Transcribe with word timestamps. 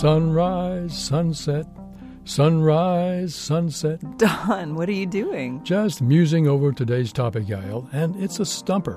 Sunrise, 0.00 0.96
sunset, 0.96 1.66
sunrise, 2.24 3.34
sunset. 3.34 4.00
Don, 4.16 4.74
what 4.74 4.88
are 4.88 4.92
you 4.92 5.04
doing? 5.04 5.62
Just 5.62 6.00
musing 6.00 6.48
over 6.48 6.72
today's 6.72 7.12
topic, 7.12 7.44
Yael, 7.44 7.86
and 7.92 8.16
it's 8.16 8.40
a 8.40 8.46
stumper. 8.46 8.96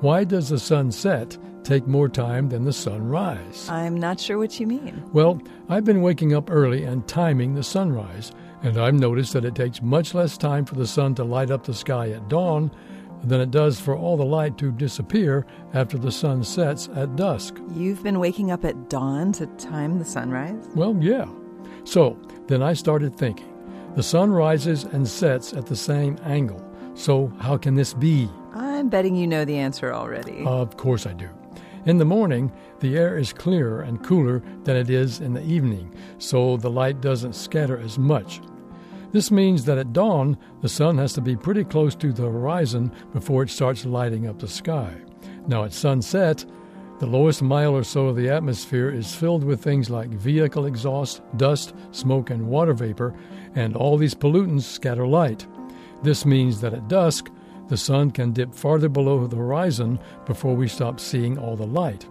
Why 0.00 0.22
does 0.24 0.50
the 0.50 0.58
sun 0.58 0.92
set 0.92 1.38
take 1.64 1.86
more 1.86 2.10
time 2.10 2.50
than 2.50 2.66
the 2.66 2.74
sunrise? 2.74 3.70
I'm 3.70 3.96
not 3.96 4.20
sure 4.20 4.36
what 4.36 4.60
you 4.60 4.66
mean. 4.66 5.02
Well, 5.14 5.40
I've 5.70 5.86
been 5.86 6.02
waking 6.02 6.34
up 6.34 6.50
early 6.50 6.84
and 6.84 7.08
timing 7.08 7.54
the 7.54 7.62
sunrise, 7.62 8.30
and 8.62 8.76
I've 8.76 8.92
noticed 8.92 9.32
that 9.32 9.46
it 9.46 9.54
takes 9.54 9.80
much 9.80 10.12
less 10.12 10.36
time 10.36 10.66
for 10.66 10.74
the 10.74 10.86
sun 10.86 11.14
to 11.14 11.24
light 11.24 11.50
up 11.50 11.64
the 11.64 11.72
sky 11.72 12.10
at 12.10 12.28
dawn 12.28 12.70
than 13.24 13.40
it 13.40 13.50
does 13.50 13.80
for 13.80 13.96
all 13.96 14.16
the 14.16 14.24
light 14.24 14.58
to 14.58 14.70
disappear 14.72 15.46
after 15.72 15.98
the 15.98 16.12
sun 16.12 16.44
sets 16.44 16.88
at 16.94 17.16
dusk. 17.16 17.58
You've 17.74 18.02
been 18.02 18.18
waking 18.20 18.50
up 18.50 18.64
at 18.64 18.88
dawn 18.88 19.32
to 19.32 19.46
time 19.46 19.98
the 19.98 20.04
sunrise? 20.04 20.68
Well, 20.74 20.96
yeah. 21.00 21.26
So 21.84 22.18
then 22.46 22.62
I 22.62 22.72
started 22.74 23.16
thinking 23.16 23.50
the 23.96 24.02
sun 24.02 24.30
rises 24.30 24.84
and 24.84 25.06
sets 25.06 25.52
at 25.52 25.66
the 25.66 25.76
same 25.76 26.18
angle. 26.24 26.62
So 26.94 27.32
how 27.38 27.56
can 27.56 27.74
this 27.74 27.94
be? 27.94 28.28
I'm 28.52 28.88
betting 28.88 29.16
you 29.16 29.26
know 29.26 29.44
the 29.44 29.56
answer 29.56 29.92
already. 29.92 30.44
Of 30.44 30.76
course 30.76 31.06
I 31.06 31.12
do. 31.12 31.28
In 31.86 31.98
the 31.98 32.04
morning, 32.04 32.50
the 32.80 32.96
air 32.96 33.18
is 33.18 33.32
clearer 33.32 33.82
and 33.82 34.02
cooler 34.02 34.42
than 34.64 34.76
it 34.76 34.88
is 34.88 35.20
in 35.20 35.34
the 35.34 35.44
evening, 35.44 35.94
so 36.18 36.56
the 36.56 36.70
light 36.70 37.02
doesn't 37.02 37.34
scatter 37.34 37.78
as 37.78 37.98
much. 37.98 38.40
This 39.14 39.30
means 39.30 39.64
that 39.66 39.78
at 39.78 39.92
dawn, 39.92 40.36
the 40.60 40.68
sun 40.68 40.98
has 40.98 41.12
to 41.12 41.20
be 41.20 41.36
pretty 41.36 41.62
close 41.62 41.94
to 41.94 42.12
the 42.12 42.24
horizon 42.24 42.90
before 43.12 43.44
it 43.44 43.48
starts 43.48 43.86
lighting 43.86 44.26
up 44.26 44.40
the 44.40 44.48
sky. 44.48 44.92
Now, 45.46 45.62
at 45.62 45.72
sunset, 45.72 46.44
the 46.98 47.06
lowest 47.06 47.40
mile 47.40 47.76
or 47.76 47.84
so 47.84 48.08
of 48.08 48.16
the 48.16 48.28
atmosphere 48.28 48.90
is 48.90 49.14
filled 49.14 49.44
with 49.44 49.62
things 49.62 49.88
like 49.88 50.08
vehicle 50.08 50.66
exhaust, 50.66 51.22
dust, 51.36 51.74
smoke, 51.92 52.30
and 52.30 52.48
water 52.48 52.72
vapor, 52.72 53.14
and 53.54 53.76
all 53.76 53.96
these 53.96 54.16
pollutants 54.16 54.64
scatter 54.64 55.06
light. 55.06 55.46
This 56.02 56.26
means 56.26 56.60
that 56.62 56.74
at 56.74 56.88
dusk, 56.88 57.30
the 57.68 57.76
sun 57.76 58.10
can 58.10 58.32
dip 58.32 58.52
farther 58.52 58.88
below 58.88 59.28
the 59.28 59.36
horizon 59.36 60.00
before 60.26 60.56
we 60.56 60.66
stop 60.66 60.98
seeing 60.98 61.38
all 61.38 61.54
the 61.54 61.64
light. 61.64 62.04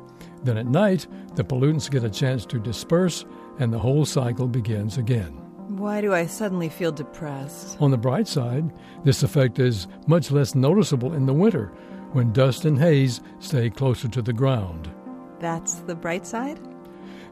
Then 0.46 0.58
at 0.58 0.68
night, 0.68 1.06
the 1.36 1.44
pollutants 1.44 1.92
get 1.92 2.06
a 2.06 2.10
chance 2.10 2.46
to 2.46 2.60
disperse, 2.60 3.26
and 3.60 3.74
the 3.74 3.80
whole 3.80 4.06
cycle 4.06 4.48
begins 4.48 4.98
again. 4.98 5.38
Why 5.84 6.00
do 6.00 6.14
I 6.14 6.28
suddenly 6.28 6.70
feel 6.70 6.94
depressed? 6.94 7.76
On 7.82 7.92
the 7.92 7.98
bright 7.98 8.26
side, 8.26 8.72
this 9.04 9.22
effect 9.22 9.60
is 9.60 9.90
much 10.08 10.32
less 10.32 10.56
noticeable 10.56 11.12
in 11.12 11.26
the 11.26 11.34
winter 11.34 11.74
when 12.14 12.32
dust 12.32 12.64
and 12.64 12.80
haze 12.80 13.20
stay 13.40 13.70
closer 13.70 14.08
to 14.08 14.22
the 14.22 14.32
ground. 14.32 14.90
That's 15.40 15.82
the 15.82 15.96
bright 15.96 16.26
side? 16.26 16.58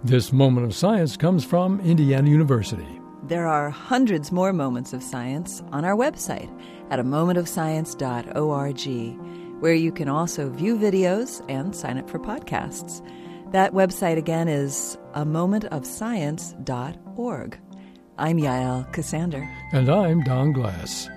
This 0.04 0.34
moment 0.34 0.66
of 0.66 0.76
science 0.76 1.16
comes 1.16 1.46
from 1.46 1.80
Indiana 1.80 2.30
University. 2.30 3.00
There 3.24 3.48
are 3.48 3.70
hundreds 3.70 4.34
more 4.34 4.52
moments 4.52 4.92
of 4.92 5.02
science 5.02 5.64
on 5.72 5.86
our 5.86 5.96
website 5.96 6.52
at 6.90 7.00
a 7.00 7.06
momentofscience.org, 7.06 9.62
where 9.62 9.74
you 9.74 9.94
can 9.94 10.10
also 10.10 10.50
view 10.50 10.76
videos 10.76 11.42
and 11.48 11.74
sign 11.74 11.98
up 11.98 12.10
for 12.10 12.20
podcasts. 12.20 13.02
That 13.54 13.72
website 13.72 14.18
again 14.18 14.50
is 14.50 14.98
a 15.14 15.24
momentofscience.org. 15.24 17.58
I'm 18.18 18.38
Yael 18.38 18.92
Ksander. 18.94 19.48
And 19.72 19.90
I'm 19.90 20.22
Don 20.24 20.52
Glass. 20.52 21.10